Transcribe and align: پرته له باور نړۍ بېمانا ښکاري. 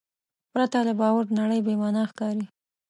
پرته 0.51 0.79
له 0.87 0.93
باور 0.99 1.25
نړۍ 1.39 1.59
بېمانا 1.65 2.03
ښکاري. 2.11 2.45